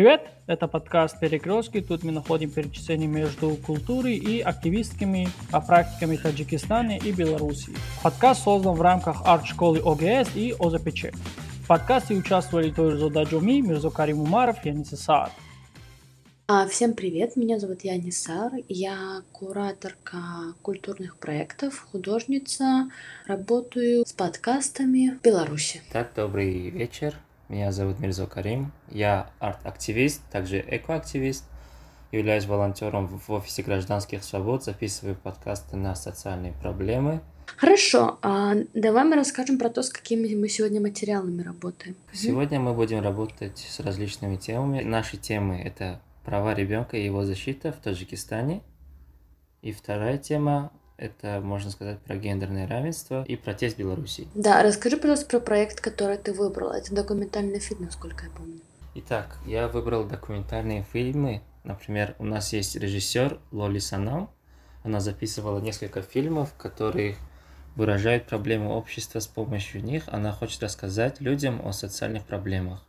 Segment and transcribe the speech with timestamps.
[0.00, 1.82] Привет, это подкаст «Перекрестки».
[1.82, 7.74] Тут мы находим перечисление между культурой и активистскими практиками Таджикистана и Беларуси.
[8.02, 11.08] Подкаст создан в рамках арт-школы ОГС и ОЗПЧ.
[11.64, 15.32] В подкасте участвовали Тойрзо Даджуми, Мирзо Карим Умаров, Янис Саад.
[16.48, 22.90] А, всем привет, меня зовут Яни Сар, я кураторка культурных проектов, художница,
[23.26, 25.82] работаю с подкастами в Беларуси.
[25.92, 27.16] Так, добрый вечер.
[27.50, 28.70] Меня зовут Мирзо Карим.
[28.88, 31.44] Я арт-активист, также экоактивист.
[32.12, 37.20] Являюсь волонтером в офисе гражданских свобод, записываю подкасты на социальные проблемы.
[37.56, 41.96] Хорошо, а давай мы расскажем про то, с какими мы сегодня материалами работаем.
[42.12, 44.84] Сегодня мы будем работать с различными темами.
[44.84, 48.62] Наши темы– это права ребенка и его защита в Таджикистане.
[49.60, 54.28] И вторая тема это, можно сказать, про гендерное равенство и протест Беларуси.
[54.34, 56.72] Да, расскажи, пожалуйста, про проект, который ты выбрал.
[56.72, 58.60] Это документальный фильм, насколько я помню.
[58.94, 61.40] Итак, я выбрал документальные фильмы.
[61.64, 64.30] Например, у нас есть режиссер Лоли Санам.
[64.84, 67.16] Она записывала несколько фильмов, которые
[67.76, 70.04] выражают проблемы общества с помощью них.
[70.08, 72.84] Она хочет рассказать людям о социальных проблемах.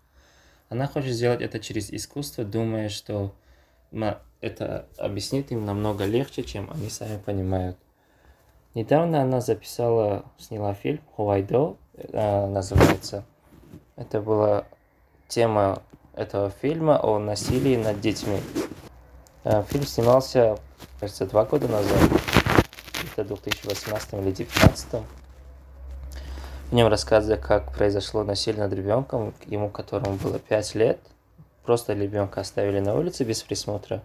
[0.68, 3.34] Она хочет сделать это через искусство, думая, что
[4.42, 7.78] это объяснит им намного легче, чем они сами понимают.
[8.74, 13.26] Недавно она записала, сняла фильм «Хуайдо», э, называется.
[13.98, 14.64] Это была
[15.28, 15.82] тема
[16.16, 18.40] этого фильма о насилии над детьми.
[19.44, 20.58] Э, фильм снимался,
[21.02, 22.00] кажется, два года назад,
[23.12, 25.04] это 2018 или 2019.
[26.70, 31.00] В нем рассказывается, как произошло насилие над ребенком, ему которому было 5 лет.
[31.66, 34.02] Просто ребенка оставили на улице без присмотра.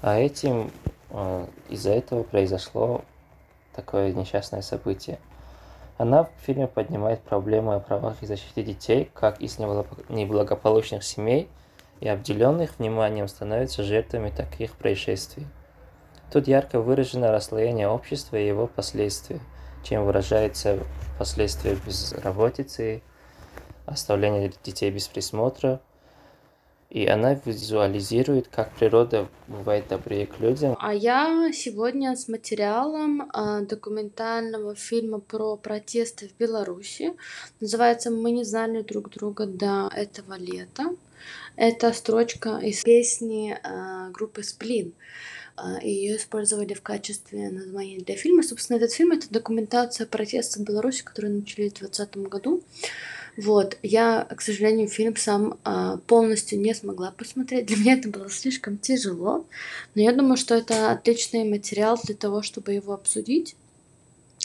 [0.00, 0.70] А этим,
[1.10, 3.04] э, из-за этого произошло
[3.78, 5.20] такое несчастное событие.
[5.98, 11.48] Она в фильме поднимает проблемы о правах и защите детей, как из неблагополучных семей
[12.00, 15.46] и обделенных вниманием становятся жертвами таких происшествий.
[16.32, 19.38] Тут ярко выражено расслоение общества и его последствия,
[19.84, 20.80] чем выражается
[21.16, 23.02] последствия безработицы,
[23.86, 25.80] оставление детей без присмотра,
[26.90, 30.76] и она визуализирует, как природа бывает добрее к людям.
[30.80, 37.12] А я сегодня с материалом э, документального фильма про протесты в Беларуси.
[37.60, 40.94] Называется «Мы не знали друг друга до этого лета».
[41.56, 44.94] Это строчка из песни э, группы «Сплин».
[45.82, 48.44] Ее использовали в качестве названия для фильма.
[48.44, 52.62] Собственно, этот фильм— это документация протестов в Беларуси, которые начались в 2020 году.
[53.38, 57.66] Вот, я, к сожалению, фильм сам а, полностью не смогла посмотреть.
[57.66, 59.46] Для меня это было слишком тяжело.
[59.94, 63.54] Но я думаю, что это отличный материал для того, чтобы его обсудить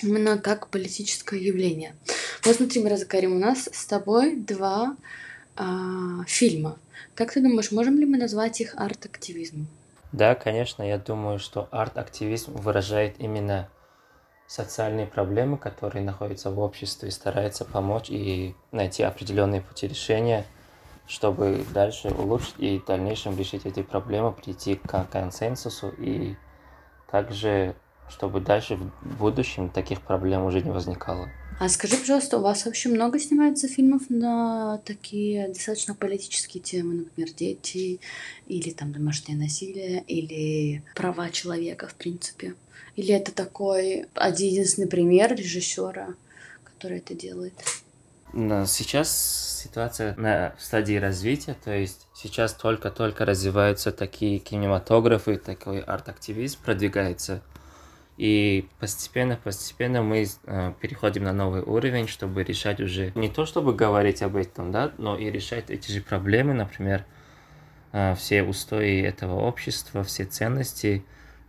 [0.04, 1.96] именно как политическое явление.
[2.46, 4.96] Вот смотри, Миразакарим, у нас с тобой два
[5.56, 6.78] а, фильма.
[7.16, 9.66] Как ты думаешь, можем ли мы назвать их арт-активизмом?
[10.12, 13.70] Да, конечно, я думаю, что арт-активизм выражает именно
[14.48, 20.46] социальные проблемы, которые находятся в обществе, старается помочь и найти определенные пути решения,
[21.08, 26.36] чтобы дальше улучшить и в дальнейшем решить эти проблемы, прийти к консенсусу и
[27.09, 27.76] также,
[28.09, 31.30] чтобы дальше в будущем таких проблем уже не возникало.
[31.60, 37.31] А скажи, пожалуйста, у вас вообще много снимается фильмов на такие достаточно политические темы, например,
[37.34, 38.00] дети,
[38.48, 42.56] или там домашнее насилие, или права человека, в принципе?
[42.96, 46.16] Или это такой один единственный пример режиссера,
[46.64, 47.54] который это делает?
[48.34, 57.42] Сейчас ситуация на стадии развития, то есть сейчас только-только развиваются такие кинематографы, такой арт-активизм продвигается.
[58.18, 64.22] И постепенно-постепенно мы э, переходим на новый уровень, чтобы решать уже не то, чтобы говорить
[64.22, 67.06] об этом, да, но и решать эти же проблемы, например,
[67.92, 71.04] э, все устои этого общества, все ценности,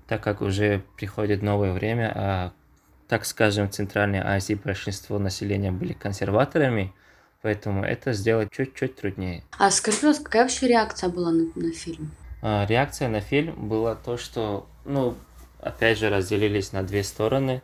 [0.06, 2.53] так как уже приходит новое время, а,
[3.09, 6.93] так скажем, в Центральной Азии большинство населения были консерваторами,
[7.43, 9.44] поэтому это сделать чуть-чуть труднее.
[9.58, 12.11] А скажи, пожалуйста, какая вообще реакция была на, на фильм?
[12.43, 15.14] А, реакция на фильм была то, что, ну,
[15.61, 17.62] опять же, разделились на две стороны.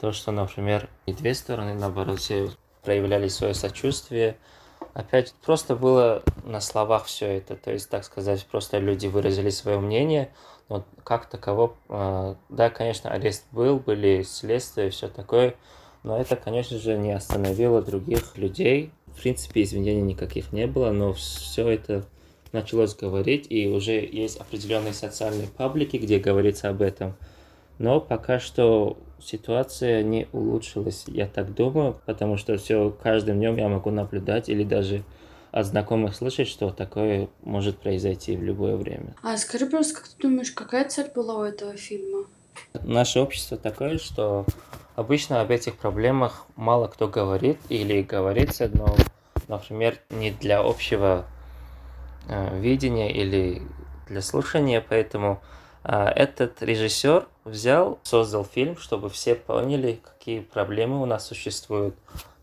[0.00, 2.50] То, что, например, и две стороны, наоборот, все
[2.82, 4.36] проявляли свое сочувствие.
[4.94, 9.78] Опять просто было на словах все это, то есть, так сказать, просто люди выразили свое
[9.78, 10.30] мнение,
[10.68, 15.54] вот как таково, э, да, конечно, арест был, были следствия, все такое,
[16.02, 18.90] но это, конечно же, не остановило других людей.
[19.06, 22.04] В принципе, извинений никаких не было, но все это
[22.52, 27.16] началось говорить, и уже есть определенные социальные паблики, где говорится об этом.
[27.78, 33.68] Но пока что ситуация не улучшилась, я так думаю, потому что все каждым днем я
[33.68, 35.02] могу наблюдать или даже
[35.50, 39.14] от знакомых слышать, что такое может произойти в любое время.
[39.22, 42.26] А скажи просто, как ты думаешь, какая цель была у этого фильма?
[42.82, 44.44] Наше общество такое, что
[44.96, 48.96] обычно об этих проблемах мало кто говорит или говорится, но,
[49.46, 51.24] например, не для общего
[52.28, 53.62] э, видения или
[54.08, 55.40] для слушания, поэтому
[55.84, 61.94] э, этот режиссер взял, создал фильм, чтобы все поняли, какие проблемы у нас существуют.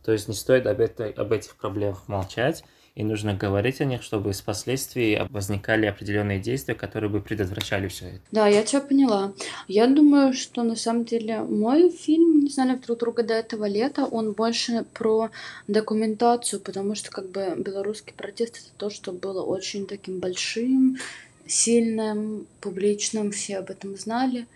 [0.04, 2.64] То есть не стоит об, этой, об этих проблемах молчать,
[2.96, 8.06] и нужно говорить о них, чтобы с последствий возникали определенные действия, которые бы предотвращали все
[8.06, 8.22] это.
[8.32, 9.34] Да, я тебя поняла.
[9.68, 14.06] Я думаю, что на самом деле мой фильм «Не знали друг друга до этого лета»,
[14.06, 15.30] он больше про
[15.68, 20.98] документацию, потому что как бы белорусский протест это то, что было очень таким большим,
[21.48, 24.48] сильным, публичным, все об этом знали.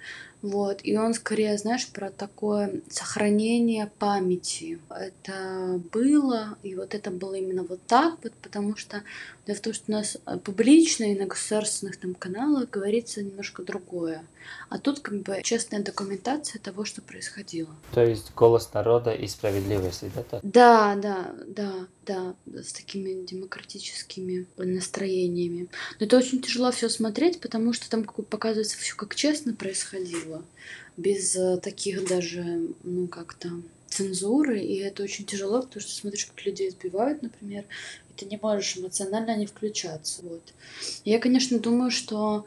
[0.41, 0.80] Вот.
[0.83, 4.80] И он скорее, знаешь, про такое сохранение памяти.
[4.89, 9.03] Это было, и вот это было именно вот так вот, потому что
[9.50, 13.63] дело в том, что у нас э, публично и на государственных там каналах говорится немножко
[13.63, 14.24] другое.
[14.69, 17.75] А тут как бы честная документация того, что происходило.
[17.92, 20.24] То есть голос народа и справедливости, да?
[20.24, 20.42] Так?
[20.44, 21.74] Да, да, да,
[22.06, 25.68] да, с такими демократическими настроениями.
[26.00, 30.44] Но это очень тяжело все смотреть, потому что там как показывается все как честно происходило,
[30.96, 33.50] без э, таких даже, ну как-то
[33.90, 37.66] цензуры, и это очень тяжело, потому что смотришь, как людей избивают, например,
[38.19, 40.21] ты не можешь эмоционально не включаться.
[40.24, 40.42] Вот.
[41.06, 42.45] Я, конечно, думаю, что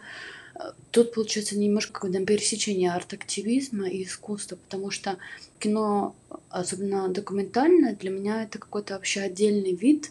[0.90, 5.16] Тут получается немножко бы пересечение арт-активизма и искусства, потому что
[5.58, 6.14] кино,
[6.50, 10.10] особенно документальное, для меня это какой-то вообще отдельный вид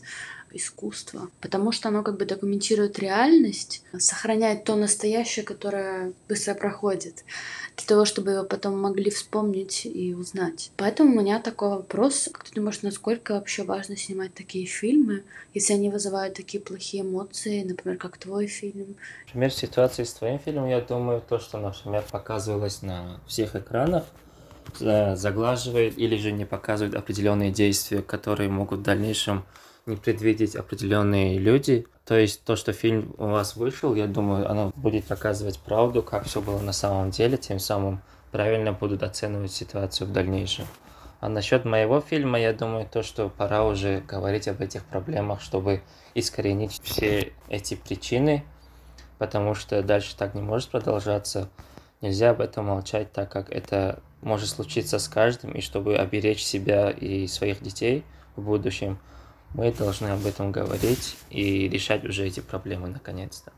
[0.54, 7.24] искусства, потому что оно как бы документирует реальность, сохраняет то настоящее, которое быстро проходит,
[7.78, 10.72] для того, чтобы его потом могли вспомнить и узнать.
[10.78, 15.74] Поэтому у меня такой вопрос, как ты думаешь, насколько вообще важно снимать такие фильмы, если
[15.74, 18.96] они вызывают такие плохие эмоции, например, как твой фильм?
[19.28, 24.04] Например, ситуации с твоим фильмом, я думаю, то, что, например, показывалось на всех экранах,
[24.78, 29.44] заглаживает или же не показывает определенные действия, которые могут в дальнейшем
[29.92, 31.86] не предвидеть определенные люди.
[32.06, 36.26] То есть то, что фильм у вас вышел, я думаю, оно будет показывать правду, как
[36.26, 38.02] все было на самом деле, тем самым
[38.32, 40.66] правильно будут оценивать ситуацию в дальнейшем.
[41.20, 45.84] А насчет моего фильма, я думаю, то, что пора уже говорить об этих проблемах, чтобы
[46.16, 48.44] искоренить все эти причины,
[49.20, 51.50] потому что дальше так не может продолжаться.
[52.02, 56.90] Нельзя об этом молчать, так как это может случиться с каждым, и чтобы оберечь себя
[56.90, 58.04] и своих детей
[58.36, 58.98] в будущем–
[59.54, 63.52] мы должны об этом говорить и решать уже эти проблемы наконец-то.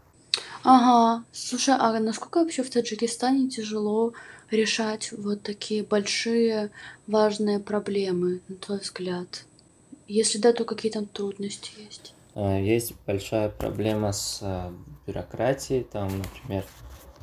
[0.63, 4.13] Ага, слушай, а насколько вообще в Таджикистане тяжело
[4.49, 6.71] решать вот такие большие
[7.05, 9.45] важные проблемы, на твой взгляд?
[10.07, 12.13] Если да, то какие там трудности есть?
[12.35, 14.73] А, есть большая проблема с а,
[15.05, 16.65] бюрократией, там, например,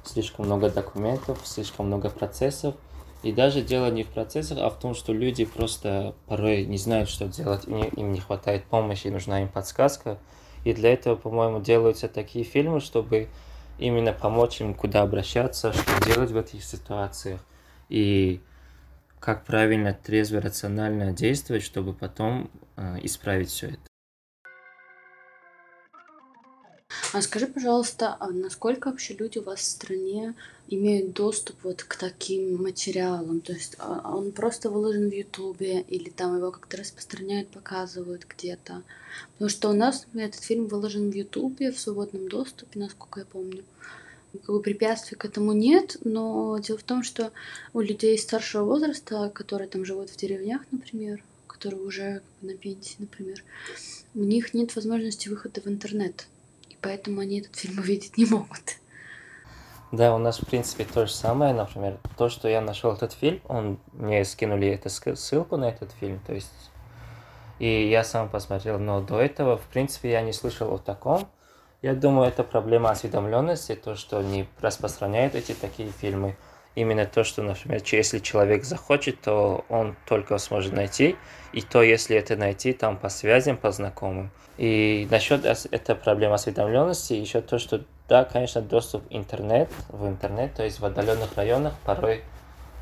[0.04, 2.74] слишком много документов, слишком много процессов,
[3.22, 7.08] и даже дело не в процессах, а в том, что люди просто порой не знают,
[7.08, 10.18] что делать, им не хватает помощи, нужна им подсказка.
[10.64, 13.28] И для этого, по-моему, делаются такие фильмы, чтобы
[13.78, 17.40] именно помочь им, куда обращаться, что делать в этих ситуациях.
[17.88, 18.40] И
[19.18, 23.89] как правильно, трезво, рационально действовать, чтобы потом э, исправить все это.
[27.12, 30.34] А скажи, пожалуйста, а насколько вообще люди у вас в стране
[30.68, 33.40] имеют доступ вот к таким материалам?
[33.40, 38.84] То есть а, он просто выложен в Ютубе или там его как-то распространяют, показывают где-то?
[39.32, 43.64] Потому что у нас этот фильм выложен в Ютубе в свободном доступе, насколько я помню.
[44.32, 47.32] Как бы препятствий к этому нет, но дело в том, что
[47.72, 53.42] у людей старшего возраста, которые там живут в деревнях, например, которые уже на пенсии, например,
[54.14, 56.28] у них нет возможности выхода в интернет
[56.80, 58.76] поэтому они этот фильм увидеть не могут.
[59.92, 61.52] Да, у нас, в принципе, то же самое.
[61.52, 66.20] Например, то, что я нашел этот фильм, он мне скинули эту ссылку на этот фильм,
[66.26, 66.52] то есть...
[67.58, 71.28] И я сам посмотрел, но до этого, в принципе, я не слышал о таком.
[71.82, 76.36] Я думаю, это проблема осведомленности, то, что не распространяют эти такие фильмы.
[76.74, 81.16] Именно то, что, например, если человек захочет, то он только сможет найти.
[81.52, 84.30] И то, если это найти, там по связям, по знакомым.
[84.56, 90.54] И насчет этой проблемы осведомленности, еще то, что да, конечно, доступ в интернет, в интернет,
[90.54, 92.22] то есть в отдаленных районах порой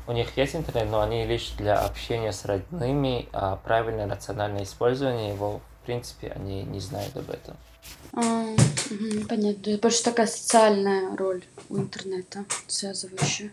[0.07, 5.29] у них есть интернет, но они лишь для общения с родными, а правильное рациональное использование
[5.29, 7.55] его, в принципе, они не знают об этом.
[8.13, 8.45] А,
[9.29, 9.69] понятно.
[9.69, 13.51] Это больше такая социальная роль у интернета, связывающая.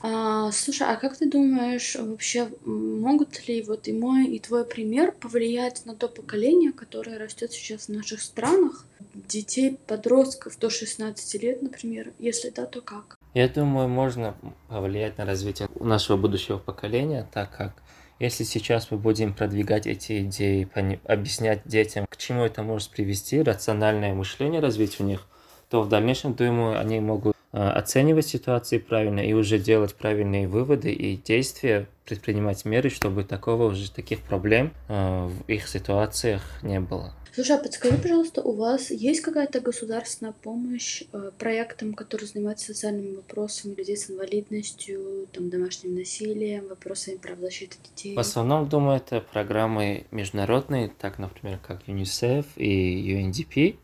[0.00, 5.12] А, слушай, а как ты думаешь, вообще могут ли вот и мой, и твой пример
[5.12, 8.84] повлиять на то поколение, которое растет сейчас в наших странах?
[9.14, 12.12] Детей, подростков до 16 лет, например.
[12.18, 13.16] Если да, то как?
[13.32, 14.34] Я думаю, можно
[14.68, 17.82] повлиять на развитие нашего будущего поколения, так как
[18.20, 20.68] если сейчас мы будем продвигать эти идеи,
[21.04, 25.26] объяснять детям, к чему это может привести, рациональное мышление развить у них,
[25.68, 31.16] то в дальнейшем, думаю, они могут оценивать ситуации правильно и уже делать правильные выводы и
[31.16, 37.14] действия, предпринимать меры, чтобы такого уже таких проблем э, в их ситуациях не было.
[37.34, 43.16] Слушай, а подскажи, пожалуйста, у вас есть какая-то государственная помощь э, проектам, которые занимаются социальными
[43.16, 48.14] вопросами людей с инвалидностью, там, домашним насилием, вопросами прав защиты детей?
[48.14, 53.78] В основном, думаю, это программы международные, так, например, как ЮНИСЕФ и UNDP.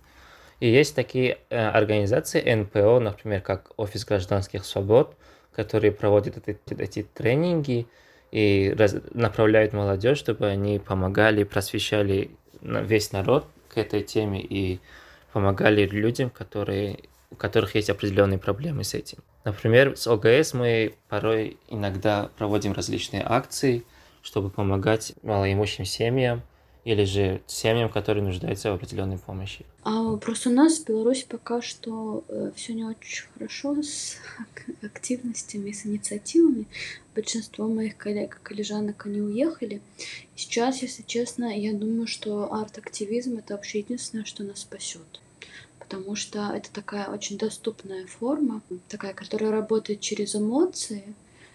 [0.60, 5.16] И есть такие э, организации НПО, например, как Офис гражданских свобод,
[5.54, 7.86] которые проводят эти, эти тренинги
[8.30, 14.80] и раз, направляют молодежь, чтобы они помогали, просвещали весь народ к этой теме и
[15.32, 16.98] помогали людям, которые,
[17.30, 19.18] у которых есть определенные проблемы с этим.
[19.44, 23.84] Например, с ОГС мы порой иногда проводим различные акции,
[24.22, 26.42] чтобы помогать малоимущим семьям,
[26.84, 29.64] или же семьям, которые нуждаются в определенной помощи?
[29.82, 34.16] А просто у нас в Беларуси пока что э, все не очень хорошо с
[34.82, 36.66] активностями, с инициативами.
[37.14, 39.80] Большинство моих коллег и коллежанок, они уехали.
[40.37, 45.20] сейчас, если честно, я думаю, что арт-активизм это вообще единственное, что нас спасет
[45.78, 51.02] потому что это такая очень доступная форма, такая, которая работает через эмоции,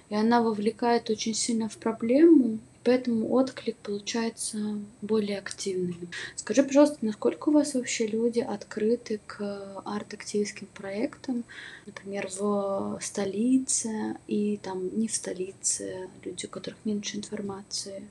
[0.10, 4.60] и она вовлекает очень сильно в проблему, Поэтому отклик получается
[5.02, 6.08] более активный.
[6.36, 11.44] Скажи, пожалуйста, насколько у вас вообще люди открыты к арт-активистским проектам,
[11.88, 18.04] например, в столице и там не в столице, люди, у которых меньше информации?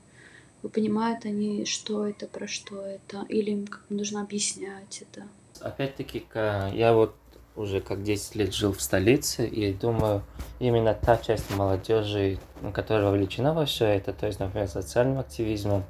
[0.61, 5.25] Вы понимают они, что это, про что это, или им как нужно объяснять это?
[5.61, 7.15] Опять-таки, я вот
[7.55, 10.23] уже как 10 лет жил в столице, и думаю,
[10.59, 12.39] именно та часть молодежи,
[12.73, 15.83] которая вовлечена во все это, то есть, например, социальным активизмом,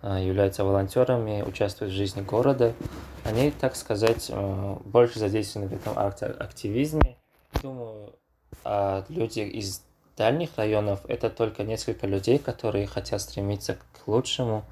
[0.00, 2.74] а, являются волонтерами, участвуют в жизни города,
[3.24, 7.16] они, так сказать, э, больше задействованы в этом активизме.
[7.62, 8.12] Думаю,
[8.64, 9.82] а люди из
[10.16, 14.64] дальних районов это только несколько людей, которые хотят стремиться к лучшему,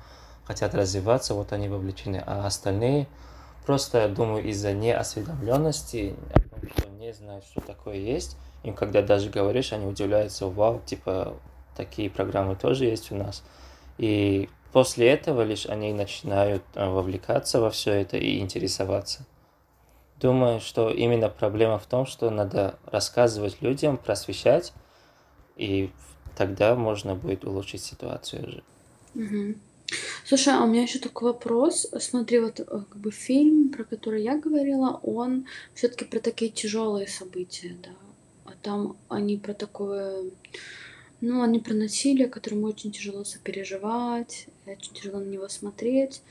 [0.44, 3.06] хотят развиваться, вот они вовлечены, а остальные
[3.66, 6.16] Просто, я думаю, из-за неосведомленности,
[6.76, 11.34] что не знают, что такое есть, им когда даже говоришь, они удивляются, вау, типа,
[11.76, 13.42] такие программы тоже есть у нас.
[13.98, 19.26] И после этого лишь они начинают э, вовлекаться во все это и интересоваться.
[20.16, 24.74] Думаю, что именно проблема в том, что надо рассказывать людям, просвещать,
[25.56, 25.90] и
[26.36, 28.62] тогда можно будет улучшить ситуацию уже.
[29.14, 29.54] Угу.
[30.24, 31.88] Слушай, а у меня еще такой вопрос.
[31.98, 37.08] Смотри, вот э, как бы фильм, про который я говорила, он все-таки про такие тяжелые
[37.08, 37.90] события, да.
[38.44, 40.24] А там они про такое,
[41.20, 46.22] ну, они про насилие, которому очень тяжело сопереживать, очень тяжело на него смотреть.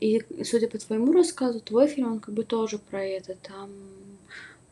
[0.00, 3.34] И, судя по твоему рассказу, твой фильм, он как бы тоже про это.
[3.42, 3.70] Там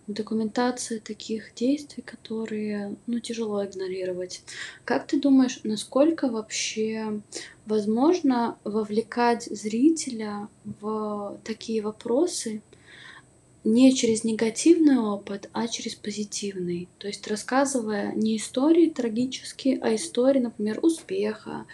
[0.07, 4.43] документация таких действий, которые, ну, тяжело игнорировать.
[4.85, 7.21] Как ты думаешь, насколько вообще
[7.67, 12.63] возможно вовлекать зрителя в такие вопросы
[13.65, 16.89] не через негативный опыт, а через позитивный.
[16.99, 21.67] То есть рассказывая не истории трагические, а истории, например, успеха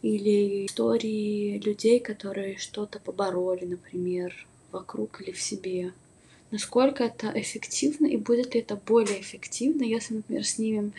[0.00, 5.92] или истории людей, которые что-то побороли, например, вокруг или в себе
[6.50, 10.92] насколько это эффективно и будет ли это более эффективно, если, например, снимем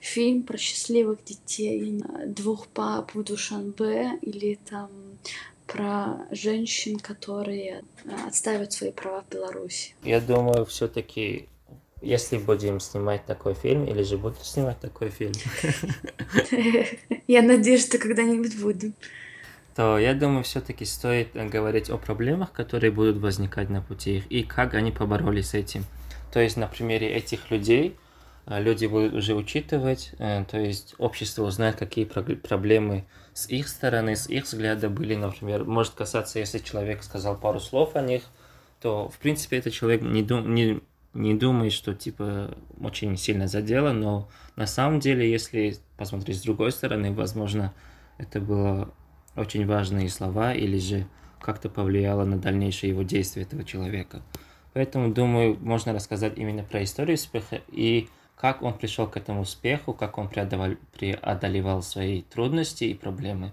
[0.00, 4.90] фильм про счастливых детей, двух пап в Душанбе или там
[5.66, 7.82] про женщин, которые
[8.26, 9.94] отстаивают свои права в Беларуси.
[10.02, 11.48] Я думаю, все-таки
[12.04, 15.32] если будем снимать такой фильм, или же буду снимать такой фильм.
[17.26, 18.94] Я надеюсь, что когда-нибудь будем
[19.74, 24.26] то я думаю, все-таки стоит э, говорить о проблемах, которые будут возникать на пути их,
[24.28, 25.84] и как они поборолись с этим.
[26.32, 27.96] То есть на примере этих людей
[28.46, 34.14] э, люди будут уже учитывать, э, то есть общество узнает, какие проблемы с их стороны,
[34.14, 38.22] с их взгляда были, например, может касаться, если человек сказал пару слов о них,
[38.80, 40.80] то, в принципе, этот человек не, дум, не,
[41.14, 46.70] не думает, что, типа, очень сильно задело, но на самом деле, если посмотреть с другой
[46.70, 47.74] стороны, возможно,
[48.18, 48.92] это было
[49.36, 51.06] очень важные слова или же
[51.40, 54.22] как-то повлияло на дальнейшее его действие этого человека.
[54.72, 59.92] Поэтому, думаю, можно рассказать именно про историю успеха и как он пришел к этому успеху,
[59.92, 63.52] как он преодолевал, преодолевал свои трудности и проблемы.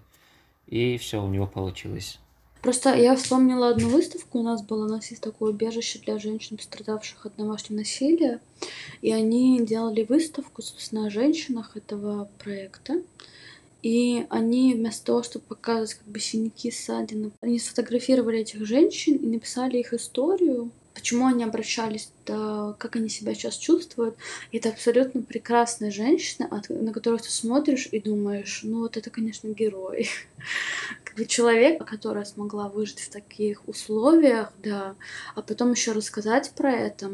[0.68, 2.20] И все у него получилось.
[2.62, 6.58] Просто я вспомнила одну выставку, у нас было, у нас есть такое убежище для женщин,
[6.58, 8.40] пострадавших от домашнего насилия,
[9.02, 13.02] и они делали выставку, собственно, о женщинах этого проекта.
[13.82, 19.26] И они вместо того, чтобы показывать как бы синяки, ссадины, они сфотографировали этих женщин и
[19.26, 24.16] написали их историю, почему они обращались, да, как они себя сейчас чувствуют.
[24.52, 29.48] И это абсолютно прекрасная женщина, на которую ты смотришь и думаешь, ну вот это, конечно,
[29.48, 30.10] герой.
[31.04, 34.96] Как бы человек, которая смогла выжить в таких условиях, да,
[35.36, 37.12] а потом еще рассказать про это,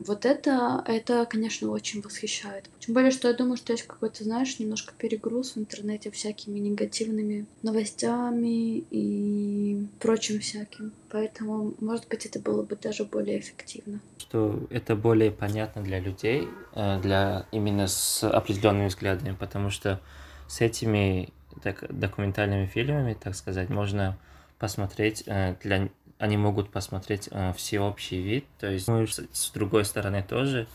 [0.00, 2.68] вот это, это, конечно, очень восхищает.
[2.80, 7.46] Тем более, что я думаю, что есть какой-то, знаешь, немножко перегруз в интернете всякими негативными
[7.62, 10.92] новостями и прочим всяким.
[11.10, 14.00] Поэтому, может быть, это было бы даже более эффективно.
[14.18, 20.00] Что это более понятно для людей, э, для именно с определенными взглядами, потому что
[20.48, 24.18] с этими так, документальными фильмами, так сказать, можно
[24.58, 25.88] посмотреть э, для
[26.18, 30.66] они могут посмотреть э, всеобщий вид, то есть ну, с, с другой стороны тоже,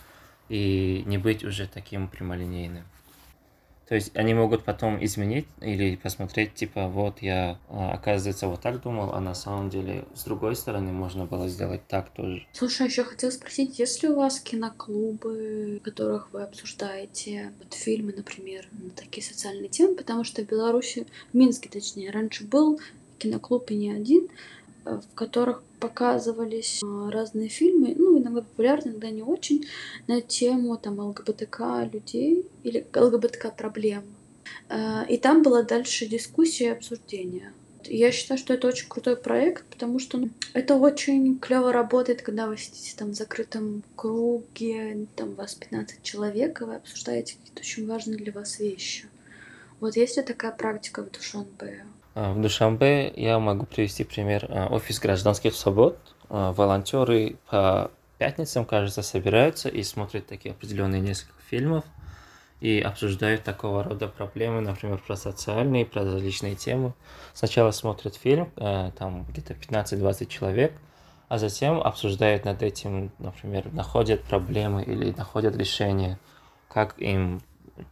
[0.50, 2.83] и не быть уже таким прямолинейным.
[3.88, 8.81] То есть они могут потом изменить или посмотреть, типа, вот я, а, оказывается, вот так
[8.81, 12.47] думал, а на самом деле с другой стороны можно было сделать так тоже.
[12.53, 18.13] Слушай, еще хотела спросить, есть ли у вас киноклубы, в которых вы обсуждаете вот фильмы,
[18.15, 19.95] например, на такие социальные темы?
[19.95, 22.79] Потому что в Беларуси, в Минске точнее, раньше был
[23.19, 29.09] киноклуб и не один, Э, в которых показывались э, разные фильмы, ну, иногда популярные, иногда
[29.09, 29.65] не очень,
[30.07, 34.03] на тему там ЛГБТК людей или ЛГБТК проблем.
[34.69, 37.51] Э, и там была дальше дискуссия и обсуждение.
[37.85, 42.47] Я считаю, что это очень крутой проект, потому что ну, это очень клево работает, когда
[42.47, 47.87] вы сидите там в закрытом круге, там вас 15 человек, и вы обсуждаете какие-то очень
[47.87, 49.05] важные для вас вещи.
[49.83, 51.83] Вот есть ли такая практика в Душанбе?
[52.15, 55.99] А, в Душанбе я могу привести пример а, офис гражданских свобод.
[56.29, 61.84] А, волонтеры по пятницам, кажется, собираются и смотрят такие определенные несколько фильмов
[62.62, 66.93] и обсуждают такого рода проблемы, например, про социальные, про различные темы.
[67.34, 70.71] Сначала смотрят фильм, там где-то 15-20 человек,
[71.27, 76.17] а затем обсуждают над этим, например, находят проблемы или находят решения,
[76.69, 77.41] как им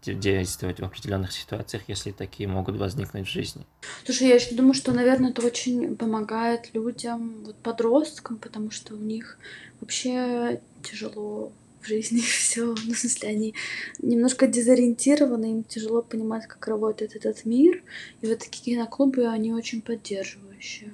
[0.05, 3.65] действовать в определенных ситуациях, если такие могут возникнуть в жизни.
[4.05, 8.97] Слушай, я еще думаю, что, наверное, это очень помогает людям, вот подросткам, потому что у
[8.97, 9.37] них
[9.79, 12.65] вообще тяжело в жизни все.
[12.65, 13.55] Ну, в смысле, они
[13.99, 17.83] немножко дезориентированы, им тяжело понимать, как работает этот мир.
[18.21, 20.91] И вот такие киноклубы, они очень поддерживающие.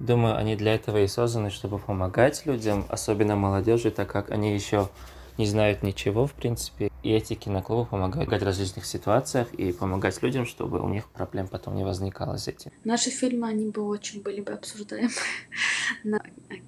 [0.00, 4.90] Думаю, они для этого и созданы, чтобы помогать людям, особенно молодежи, так как они еще
[5.38, 6.90] не знают ничего, в принципе.
[7.02, 11.76] И эти киноклубы помогают в различных ситуациях и помогать людям, чтобы у них проблем потом
[11.76, 12.70] не возникало с этим.
[12.84, 15.10] Наши фильмы, они бы очень были бы обсуждаемы
[16.04, 16.20] на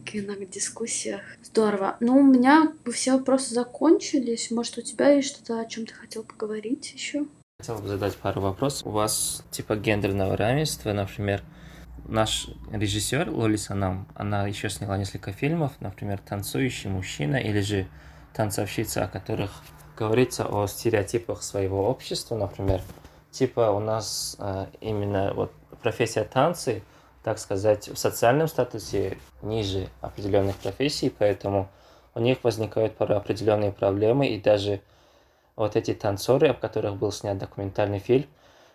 [0.05, 1.23] кинодискуссиях.
[1.43, 1.97] Здорово.
[2.01, 4.51] Ну, у меня все вопросы закончились.
[4.51, 7.27] Может, у тебя есть что-то, о чем ты хотел поговорить еще?
[7.59, 8.87] Хотел бы задать пару вопросов.
[8.87, 11.43] У вас типа гендерного равенства, например,
[12.09, 17.87] наш режиссер Лоли Санам, она еще сняла несколько фильмов, например, «Танцующий мужчина» или же
[18.37, 19.51] танцовщицы, о которых
[19.97, 22.83] говорится о стереотипах своего общества, например,
[23.31, 26.83] типа у нас э, именно вот профессия танцы,
[27.25, 31.69] так сказать, в социальном статусе ниже определенных профессий, поэтому
[32.15, 34.81] у них возникают порой определенные проблемы, и даже
[35.57, 38.27] вот эти танцоры, об которых был снят документальный фильм,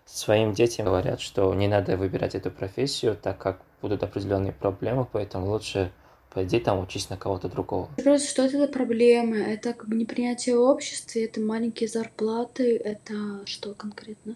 [0.05, 5.47] своим детям говорят, что не надо выбирать эту профессию, так как будут определенные проблемы, поэтому
[5.47, 5.91] лучше
[6.33, 7.89] пойди там учись на кого-то другого.
[8.01, 9.37] Просто что это за проблемы?
[9.37, 14.35] Это как бы непринятие в обществе, это маленькие зарплаты, это что конкретно?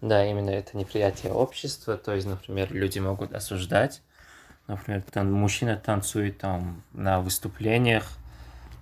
[0.00, 4.02] Да, именно это неприятие общества, то есть, например, люди могут осуждать,
[4.68, 8.04] например, там мужчина танцует там на выступлениях,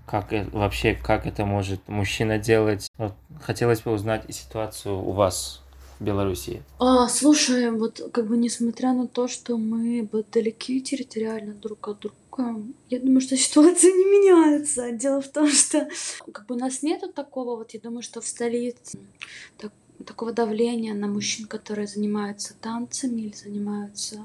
[0.07, 2.89] как вообще, как это может мужчина делать.
[2.99, 5.63] Вот, хотелось бы узнать ситуацию у вас
[5.99, 6.63] в Белоруссии.
[6.79, 12.17] А, слушай, вот как бы несмотря на то, что мы далеки территориально друг от друга,
[12.91, 14.93] я думаю, что ситуация не меняется.
[14.93, 15.89] Дело в том, что
[16.33, 18.99] как бы у нас нету такого, вот я думаю, что в столице
[19.59, 19.73] так,
[20.07, 24.21] такого давления на мужчин, которые занимаются танцами или занимаются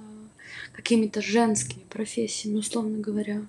[0.74, 3.45] какими-то женскими профессиями, условно говоря.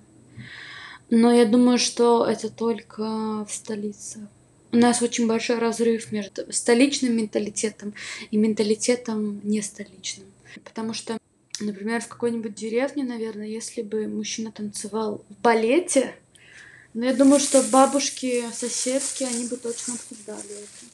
[1.09, 4.27] Но я думаю, что это только в столице.
[4.71, 7.93] У нас очень большой разрыв между столичным менталитетом
[8.29, 10.27] и менталитетом не столичным.
[10.63, 11.17] Потому что
[11.61, 16.15] Например, в какой-нибудь деревне, наверное, если бы мужчина танцевал в балете,
[16.93, 20.85] Но я думаю, что бабушки, соседки, они бы точно обсуждали это.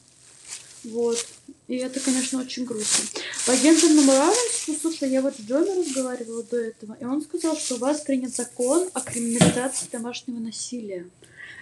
[0.84, 1.26] Вот.
[1.66, 3.04] И это, конечно, очень грустно.
[3.46, 7.74] По гендерному равенству, слушай, я вот с Джоми разговаривала до этого, и он сказал, что
[7.74, 11.06] у вас принят закон о криминализации домашнего насилия.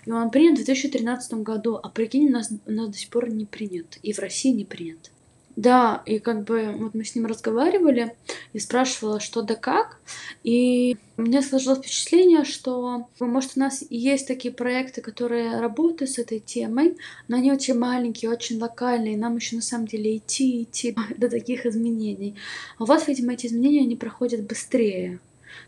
[0.05, 3.31] И он принят в 2013 году, а прикинь, у нас, у нас до сих пор
[3.31, 3.99] не принят.
[4.03, 5.11] И в России не принят.
[5.57, 8.14] Да, и как бы вот мы с ним разговаривали
[8.53, 9.99] и спрашивала, что да как.
[10.45, 16.40] И меня сложилось впечатление, что, может, у нас есть такие проекты, которые работают с этой
[16.40, 20.95] темой, но они очень маленькие, очень локальные, и нам еще на самом деле идти, идти
[21.16, 22.37] до таких изменений.
[22.79, 25.21] А у вас, видимо, эти изменения, они проходят быстрее.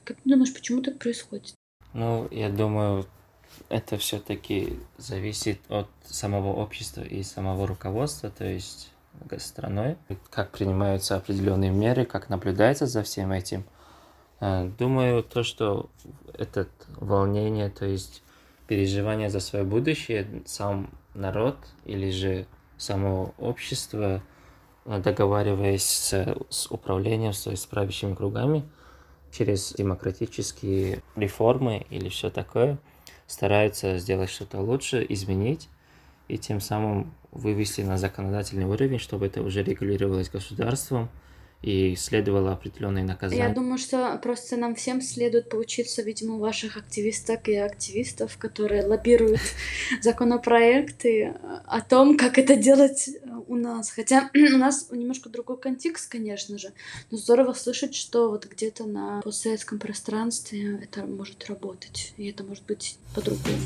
[0.05, 1.55] Как ты думаешь, почему так происходит?
[1.95, 3.07] Ну, я думаю,
[3.71, 8.91] это все-таки зависит от самого общества и самого руководства, то есть
[9.39, 9.97] страной,
[10.31, 13.65] как принимаются определенные меры, как наблюдается за всем этим.
[14.41, 15.91] Э, думаю, то, что
[16.35, 18.23] это волнение, то есть
[18.67, 24.23] переживание за свое будущее, сам народ или же само общество,
[24.85, 28.63] э, договариваясь с, с управлением, есть с правящими кругами,
[29.33, 32.79] через демократические реформы или все такое,
[33.27, 35.69] стараются сделать что-то лучше, изменить,
[36.29, 41.09] и тем самым вывести на законодательный уровень, чтобы это уже регулировалось государством
[41.63, 43.43] и следовало определенные наказания.
[43.43, 48.85] Я думаю, что просто нам всем следует поучиться, видимо, у ваших активисток и активистов, которые
[48.87, 49.41] лоббируют
[50.01, 51.35] законопроекты
[51.67, 53.11] о том, как это делать
[53.49, 53.91] у нас.
[53.91, 56.73] Хотя у нас немножко другой контекст, конечно же,
[57.11, 62.65] но здорово слышать, что вот где-то на постсоветском пространстве это может работать, и это может
[62.67, 63.59] быть по-другому.